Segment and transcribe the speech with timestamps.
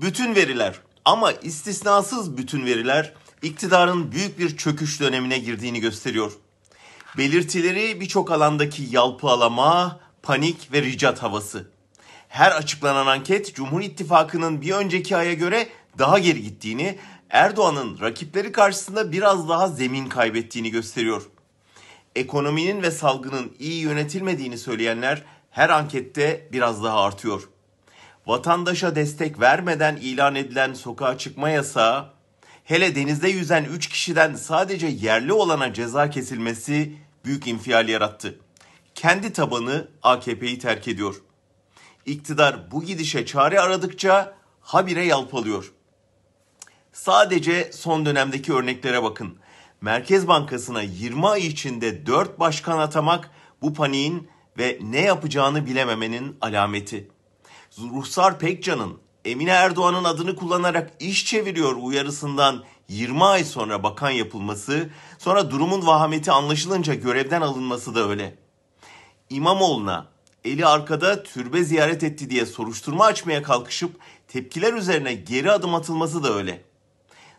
[0.00, 6.32] Bütün veriler ama istisnasız bütün veriler iktidarın büyük bir çöküş dönemine girdiğini gösteriyor.
[7.18, 11.70] Belirtileri birçok alandaki yalpalama, panik ve ricat havası.
[12.28, 15.68] Her açıklanan anket Cumhur İttifakı'nın bir önceki aya göre
[15.98, 16.98] daha geri gittiğini,
[17.30, 21.22] Erdoğan'ın rakipleri karşısında biraz daha zemin kaybettiğini gösteriyor.
[22.16, 27.48] Ekonominin ve salgının iyi yönetilmediğini söyleyenler her ankette biraz daha artıyor.
[28.26, 32.10] Vatandaşa destek vermeden ilan edilen sokağa çıkma yasağı,
[32.64, 38.38] hele denizde yüzen 3 kişiden sadece yerli olana ceza kesilmesi büyük infial yarattı.
[38.94, 41.22] Kendi tabanı AKP'yi terk ediyor.
[42.06, 45.72] İktidar bu gidişe çare aradıkça habire yalpalıyor.
[46.92, 49.38] Sadece son dönemdeki örneklere bakın.
[49.80, 53.30] Merkez Bankası'na 20 ay içinde 4 başkan atamak
[53.62, 57.08] bu paniğin ve ne yapacağını bilememenin alameti.
[57.80, 65.50] Ruhsar Pekcan'ın Emine Erdoğan'ın adını kullanarak iş çeviriyor uyarısından 20 ay sonra bakan yapılması, sonra
[65.50, 68.38] durumun vahameti anlaşılınca görevden alınması da öyle.
[69.30, 70.06] İmamoğlu'na
[70.44, 73.96] eli arkada türbe ziyaret etti diye soruşturma açmaya kalkışıp
[74.28, 76.64] tepkiler üzerine geri adım atılması da öyle.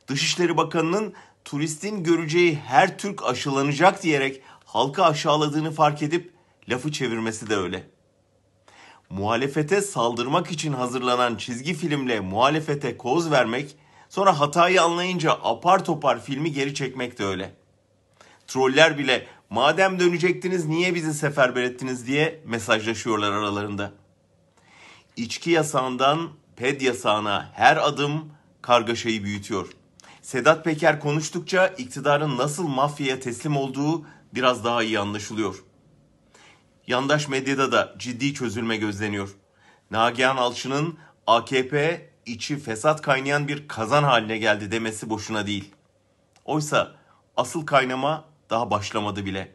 [0.08, 1.14] Dışişleri Bakanı'nın
[1.46, 6.34] turistin göreceği her Türk aşılanacak diyerek halkı aşağıladığını fark edip
[6.70, 7.84] lafı çevirmesi de öyle.
[9.12, 13.76] Muhalefete saldırmak için hazırlanan çizgi filmle muhalefete koz vermek,
[14.10, 17.54] sonra hatayı anlayınca apar topar filmi geri çekmek de öyle.
[18.48, 23.92] Troller bile madem dönecektiniz niye bizi seferber ettiniz diye mesajlaşıyorlar aralarında.
[25.18, 29.68] İçki yasağından ped yasağına her adım kargaşayı büyütüyor.
[30.22, 35.71] Sedat Peker konuştukça iktidarın nasıl mafyaya teslim olduğu biraz daha iyi anlaşılıyor.
[36.92, 39.36] Yandaş medyada da ciddi çözülme gözleniyor.
[39.92, 40.98] Nagihan Alçı'nın
[41.28, 45.72] AKP içi fesat kaynayan bir kazan haline geldi demesi boşuna değil.
[46.46, 46.96] Oysa
[47.38, 49.52] asıl kaynama daha başlamadı bile.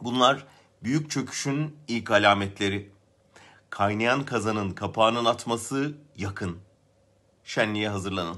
[0.00, 0.46] Bunlar
[0.84, 2.92] büyük çöküşün ilk alametleri.
[3.70, 6.58] Kaynayan kazanın kapağının atması yakın.
[7.44, 8.36] Şenliğe hazırlanın.